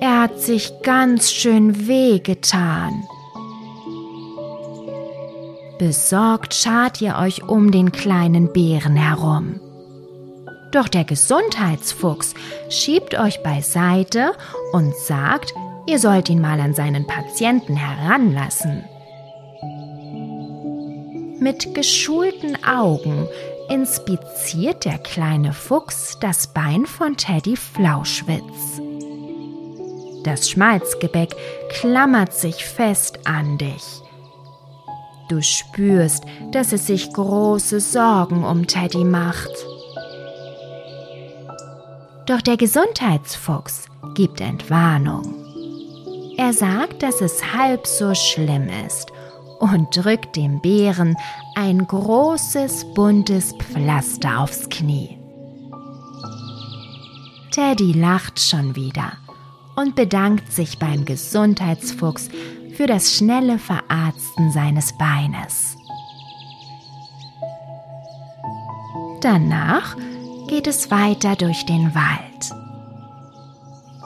Er 0.00 0.22
hat 0.22 0.40
sich 0.40 0.72
ganz 0.82 1.32
schön 1.32 1.86
wehgetan. 1.88 3.04
Besorgt 5.78 6.54
schart 6.54 7.00
ihr 7.00 7.16
euch 7.18 7.44
um 7.44 7.70
den 7.70 7.92
kleinen 7.92 8.52
Bären 8.52 8.96
herum. 8.96 9.60
Doch 10.72 10.88
der 10.88 11.04
Gesundheitsfuchs 11.04 12.34
schiebt 12.68 13.18
euch 13.18 13.42
beiseite 13.42 14.32
und 14.72 14.94
sagt, 14.96 15.54
ihr 15.86 15.98
sollt 15.98 16.28
ihn 16.28 16.40
mal 16.40 16.60
an 16.60 16.74
seinen 16.74 17.06
Patienten 17.06 17.76
heranlassen. 17.76 18.84
Mit 21.40 21.74
geschulten 21.74 22.58
Augen 22.64 23.28
inspiziert 23.70 24.84
der 24.84 24.98
kleine 24.98 25.52
Fuchs 25.52 26.18
das 26.20 26.48
Bein 26.48 26.86
von 26.86 27.16
Teddy 27.16 27.56
Flauschwitz. 27.56 28.82
Das 30.24 30.50
Schmalzgebäck 30.50 31.36
klammert 31.70 32.34
sich 32.34 32.64
fest 32.64 33.20
an 33.24 33.56
dich. 33.56 34.02
Du 35.28 35.42
spürst, 35.42 36.24
dass 36.52 36.72
es 36.72 36.86
sich 36.86 37.12
große 37.12 37.80
Sorgen 37.80 38.44
um 38.44 38.66
Teddy 38.66 39.04
macht. 39.04 39.50
Doch 42.26 42.40
der 42.40 42.56
Gesundheitsfuchs 42.56 43.86
gibt 44.14 44.40
Entwarnung. 44.40 45.34
Er 46.38 46.52
sagt, 46.52 47.02
dass 47.02 47.20
es 47.20 47.52
halb 47.54 47.86
so 47.86 48.14
schlimm 48.14 48.68
ist 48.86 49.12
und 49.58 49.88
drückt 49.94 50.36
dem 50.36 50.60
Bären 50.60 51.16
ein 51.56 51.86
großes 51.86 52.86
buntes 52.94 53.54
Pflaster 53.58 54.40
aufs 54.40 54.68
Knie. 54.68 55.18
Teddy 57.50 57.92
lacht 57.92 58.40
schon 58.40 58.76
wieder 58.76 59.12
und 59.74 59.94
bedankt 59.94 60.52
sich 60.52 60.78
beim 60.78 61.04
Gesundheitsfuchs 61.04 62.28
für 62.78 62.86
das 62.86 63.16
schnelle 63.16 63.58
Verarzten 63.58 64.52
seines 64.52 64.96
Beines. 64.96 65.76
Danach 69.20 69.96
geht 70.46 70.68
es 70.68 70.88
weiter 70.88 71.34
durch 71.34 71.66
den 71.66 71.92
Wald. 71.92 72.54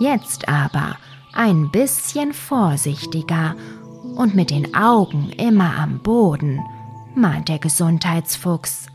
Jetzt 0.01 0.49
aber 0.49 0.97
ein 1.35 1.71
bisschen 1.71 2.33
vorsichtiger 2.33 3.57
und 4.17 4.35
mit 4.35 4.49
den 4.49 4.75
Augen 4.75 5.29
immer 5.37 5.77
am 5.77 5.99
Boden, 5.99 6.59
mahnt 7.15 7.51
der 7.51 7.59
Gesundheitsfuchs, 7.59 8.87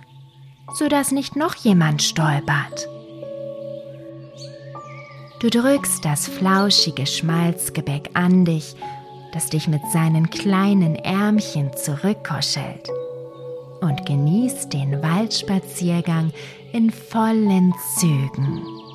sodass 0.74 1.12
nicht 1.12 1.36
noch 1.36 1.54
jemand 1.54 2.02
stolpert. 2.02 2.90
Du 5.40 5.52
drückst 5.52 6.04
das 6.04 6.28
flauschige 6.28 7.06
Schmalzgebäck 7.06 8.10
an 8.16 8.44
dich 8.44 8.76
das 9.34 9.50
dich 9.50 9.68
mit 9.68 9.82
seinen 9.92 10.30
kleinen 10.30 10.96
Ärmchen 10.96 11.72
zurückkuschelt 11.76 12.90
und 13.82 14.06
genießt 14.06 14.74
den 14.74 15.02
Waldspaziergang 15.02 16.32
in 16.74 16.92
vollen 16.92 17.74
Zügen. 17.98 18.87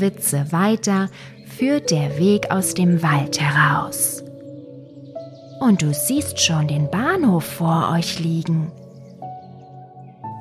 Witze 0.00 0.52
weiter 0.52 1.08
führt 1.46 1.90
der 1.90 2.18
Weg 2.18 2.50
aus 2.50 2.74
dem 2.74 3.02
Wald 3.02 3.40
heraus. 3.40 4.22
Und 5.60 5.82
du 5.82 5.92
siehst 5.94 6.40
schon 6.40 6.68
den 6.68 6.90
Bahnhof 6.90 7.44
vor 7.44 7.90
euch 7.92 8.18
liegen. 8.20 8.70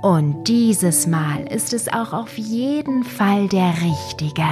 Und 0.01 0.43
dieses 0.47 1.07
Mal 1.07 1.47
ist 1.49 1.73
es 1.73 1.87
auch 1.87 2.13
auf 2.13 2.37
jeden 2.37 3.03
Fall 3.03 3.47
der 3.47 3.73
richtige. 3.81 4.45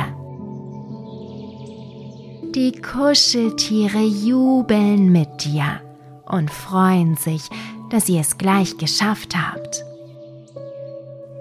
Die 2.56 2.72
Kuscheltiere 2.72 4.00
jubeln 4.00 5.12
mit 5.12 5.44
dir 5.44 5.82
und 6.26 6.50
freuen 6.50 7.18
sich, 7.18 7.44
dass 7.90 8.10
ihr 8.10 8.22
es 8.22 8.38
gleich 8.38 8.78
geschafft 8.78 9.36
habt. 9.36 9.84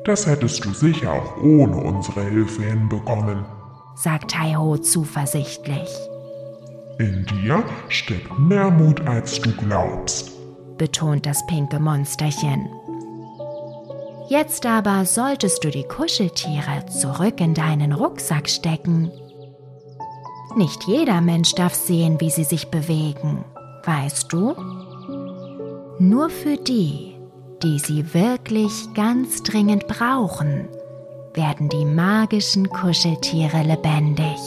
Das 0.05 0.27
hättest 0.27 0.65
du 0.65 0.73
sicher 0.73 1.13
auch 1.13 1.37
ohne 1.43 1.77
unsere 1.77 2.25
Hilfe 2.25 2.63
hinbekommen, 2.63 3.45
sagt 3.95 4.33
Taiho 4.33 4.77
zuversichtlich. 4.79 5.89
In 6.99 7.25
dir 7.27 7.63
steckt 7.89 8.37
mehr 8.39 8.71
Mut, 8.71 9.01
als 9.07 9.41
du 9.41 9.53
glaubst, 9.53 10.33
betont 10.77 11.25
das 11.25 11.47
pinke 11.47 11.79
Monsterchen. 11.79 12.69
Jetzt 14.29 14.67
aber 14.67 15.05
solltest 15.05 15.63
du 15.63 15.71
die 15.71 15.85
Kuscheltiere 15.85 16.87
zurück 16.87 17.41
in 17.41 17.55
deinen 17.55 17.93
Rucksack 17.93 18.49
stecken. 18.49 19.11
Nicht 20.57 20.85
jeder 20.85 21.21
Mensch 21.21 21.55
darf 21.55 21.75
sehen, 21.75 22.21
wie 22.21 22.31
sie 22.31 22.45
sich 22.45 22.71
bewegen, 22.71 23.45
weißt 23.85 24.33
du? 24.33 24.55
Nur 25.99 26.31
für 26.31 26.57
die, 26.57 27.12
die 27.63 27.79
sie 27.79 28.13
wirklich 28.15 28.93
ganz 28.95 29.43
dringend 29.43 29.87
brauchen, 29.87 30.69
werden 31.35 31.69
die 31.69 31.85
magischen 31.85 32.69
Kuscheltiere 32.69 33.63
lebendig. 33.63 34.39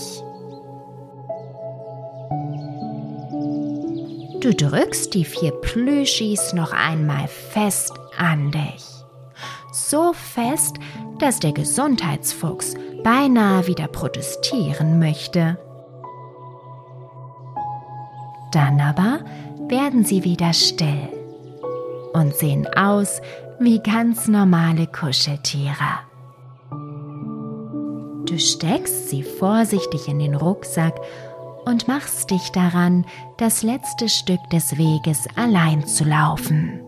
Du 4.41 4.53
drückst 4.53 5.13
die 5.13 5.25
vier 5.25 5.51
Plüschis 5.51 6.53
noch 6.53 6.71
einmal 6.71 7.27
fest 7.27 7.93
an 8.17 8.51
dich. 8.51 8.85
So 9.71 10.13
fest, 10.13 10.75
dass 11.17 11.39
der 11.39 11.51
Gesundheitsfuchs 11.51 12.75
beinahe 13.03 13.65
wieder 13.65 13.87
protestieren 13.87 14.99
möchte. 14.99 15.57
Dann 18.51 18.79
aber 18.79 19.21
werden 19.67 20.05
sie 20.05 20.23
wieder 20.23 20.53
still 20.53 21.14
und 22.15 22.33
sehen 22.33 22.65
aus 22.75 23.21
wie 23.59 23.79
ganz 23.79 24.27
normale 24.27 24.87
Kuscheltiere. 24.87 25.99
Du 28.25 28.39
steckst 28.39 29.09
sie 29.09 29.21
vorsichtig 29.21 30.07
in 30.07 30.19
den 30.19 30.35
Rucksack 30.35 30.95
und 31.65 31.87
machst 31.87 32.31
dich 32.31 32.51
daran, 32.51 33.05
das 33.37 33.63
letzte 33.63 34.09
Stück 34.09 34.39
des 34.51 34.77
Weges 34.77 35.27
allein 35.35 35.85
zu 35.85 36.05
laufen. 36.05 36.84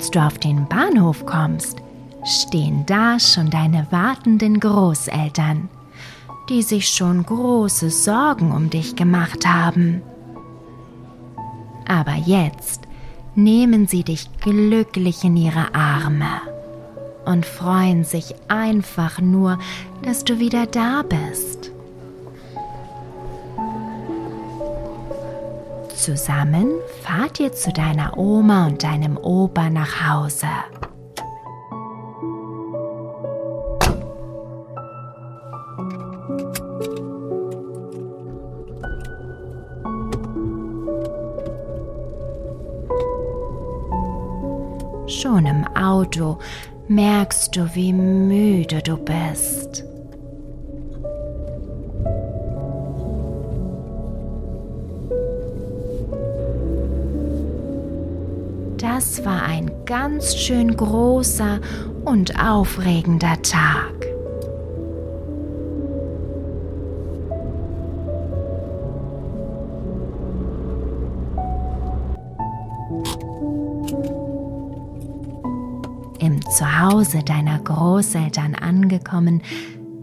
Als 0.00 0.10
du 0.10 0.18
auf 0.18 0.38
den 0.38 0.66
Bahnhof 0.66 1.26
kommst, 1.26 1.82
stehen 2.24 2.86
da 2.86 3.20
schon 3.20 3.50
deine 3.50 3.86
wartenden 3.90 4.58
Großeltern, 4.58 5.68
die 6.48 6.62
sich 6.62 6.88
schon 6.88 7.22
große 7.22 7.90
Sorgen 7.90 8.50
um 8.52 8.70
dich 8.70 8.96
gemacht 8.96 9.46
haben. 9.46 10.00
Aber 11.86 12.14
jetzt 12.14 12.88
nehmen 13.34 13.88
sie 13.88 14.02
dich 14.02 14.30
glücklich 14.40 15.22
in 15.22 15.36
ihre 15.36 15.74
Arme 15.74 16.40
und 17.26 17.44
freuen 17.44 18.04
sich 18.04 18.34
einfach 18.48 19.20
nur, 19.20 19.58
dass 20.00 20.24
du 20.24 20.38
wieder 20.38 20.64
da 20.64 21.02
bist. 21.02 21.72
Zusammen 26.10 26.72
fahrt 27.02 27.38
ihr 27.38 27.52
zu 27.52 27.72
deiner 27.72 28.18
Oma 28.18 28.66
und 28.66 28.82
deinem 28.82 29.16
Opa 29.16 29.70
nach 29.70 30.08
Hause. 30.08 30.48
Schon 45.06 45.46
im 45.46 45.64
Auto 45.76 46.40
merkst 46.88 47.54
du, 47.54 47.72
wie 47.76 47.92
müde 47.92 48.82
du 48.82 48.96
bist. 48.96 49.84
Das 59.10 59.24
war 59.24 59.42
ein 59.42 59.72
ganz 59.86 60.36
schön 60.36 60.76
großer 60.76 61.58
und 62.04 62.40
aufregender 62.40 63.42
Tag. 63.42 64.06
Im 76.20 76.40
Zuhause 76.52 77.24
deiner 77.24 77.58
Großeltern 77.58 78.54
angekommen, 78.54 79.42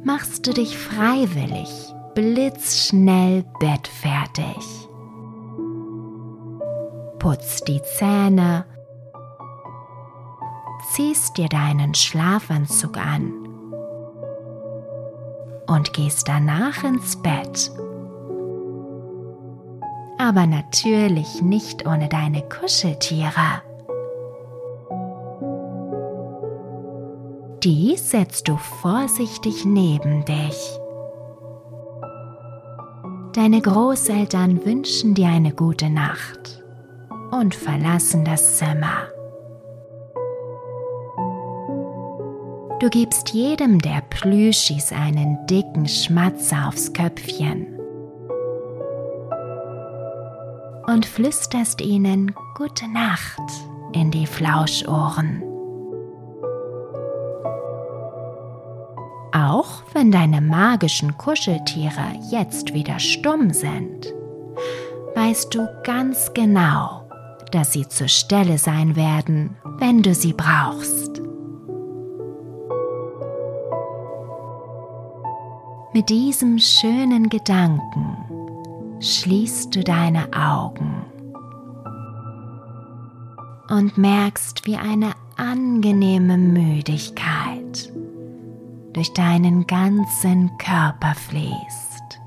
machst 0.04 0.46
du 0.46 0.52
dich 0.52 0.78
freiwillig 0.78 1.70
blitzschnell 2.14 3.46
bettfertig 3.62 4.88
putzt 7.20 7.68
die 7.68 7.82
Zähne, 7.82 8.64
ziehst 10.98 11.38
dir 11.38 11.48
deinen 11.48 11.94
Schlafanzug 11.94 12.98
an 12.98 13.32
und 15.68 15.94
gehst 15.94 16.28
danach 16.28 16.84
ins 16.84 17.22
Bett. 17.22 17.72
Aber 20.18 20.48
natürlich 20.48 21.44
nicht 21.44 21.86
ohne 21.86 22.10
deine 22.10 22.42
Kuscheltiere. 22.42 23.62
Die 27.64 27.96
setzt 27.96 28.48
du 28.48 28.58
vorsichtig 28.58 29.66
neben 29.66 30.26
dich. 30.26 30.80
Deine 33.34 33.62
Großeltern 33.62 34.66
wünschen 34.66 35.14
dir 35.14 35.28
eine 35.28 35.54
gute 35.54 35.92
Nacht 35.92 36.64
und 37.30 37.54
verlassen 37.54 38.26
das 38.26 38.58
Zimmer. 38.58 39.10
Du 42.88 42.92
gibst 42.92 43.32
jedem 43.32 43.80
der 43.80 44.00
Plüschis 44.00 44.94
einen 44.94 45.46
dicken 45.46 45.90
Schmatzer 45.90 46.70
aufs 46.70 46.94
Köpfchen 46.94 47.78
und 50.88 51.06
flüsterst 51.06 51.82
ihnen 51.82 52.34
Gute 52.56 52.88
Nacht 52.88 53.42
in 53.92 54.10
die 54.10 54.26
Flauschohren. 54.26 55.44
Auch 59.34 59.84
wenn 59.92 60.10
deine 60.10 60.40
magischen 60.40 61.18
Kuscheltiere 61.18 62.14
jetzt 62.32 62.74
wieder 62.74 63.00
stumm 63.00 63.52
sind, 63.52 64.14
weißt 65.14 65.54
du 65.54 65.68
ganz 65.84 66.32
genau, 66.34 67.06
dass 67.52 67.74
sie 67.74 67.86
zur 67.90 68.08
Stelle 68.08 68.58
sein 68.58 68.96
werden, 68.96 69.58
wenn 69.78 70.04
du 70.04 70.16
sie 70.16 70.32
brauchst. 70.32 71.07
Mit 75.98 76.10
diesem 76.10 76.60
schönen 76.60 77.28
Gedanken 77.28 78.18
schließt 79.00 79.76
du 79.76 79.84
deine 79.84 80.28
Augen 80.32 80.94
und 83.68 83.98
merkst, 83.98 84.68
wie 84.68 84.78
eine 84.78 85.14
angenehme 85.38 86.38
Müdigkeit 86.38 87.92
durch 88.94 89.12
deinen 89.14 89.66
ganzen 89.66 90.56
Körper 90.60 91.16
fließt. 91.16 92.20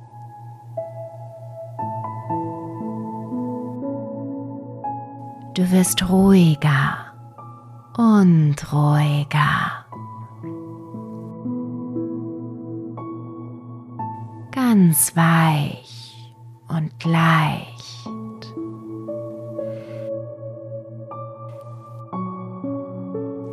Du 5.55 5.71
wirst 5.71 6.11
ruhiger 6.11 6.97
und 7.97 8.57
ruhiger. 8.73 9.70
Ganz 14.91 15.15
weich 15.15 16.33
und 16.67 17.05
leicht. 17.05 18.09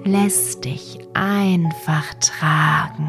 Lässt 0.04 0.66
dich 0.66 0.98
einfach 1.14 2.12
tragen. 2.16 3.07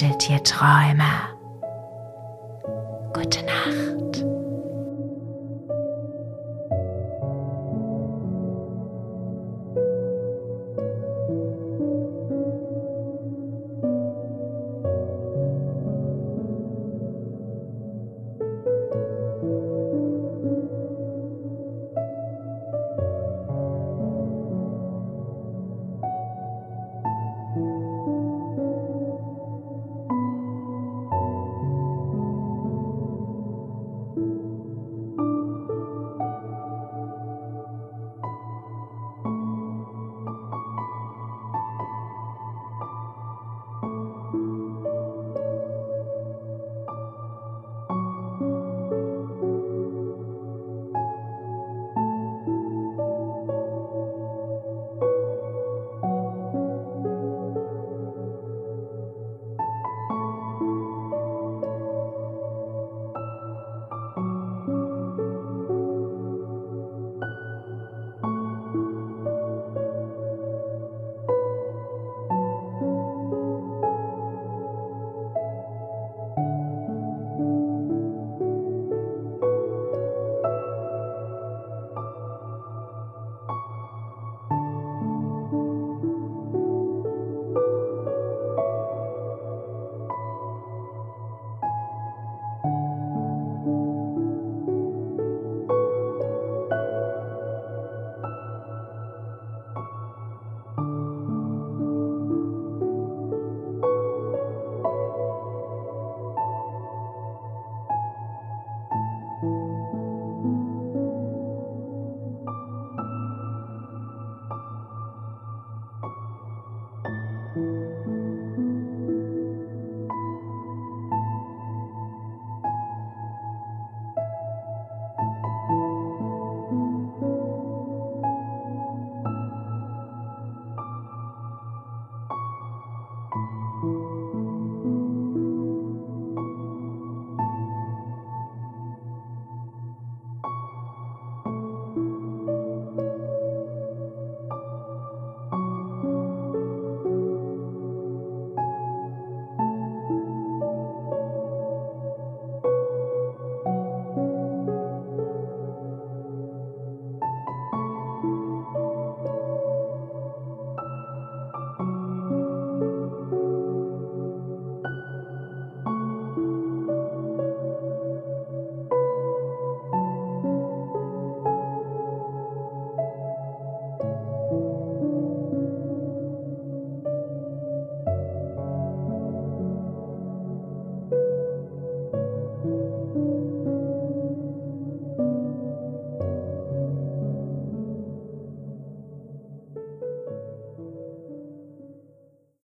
Gute 0.00 0.42
Nacht. 0.96 1.03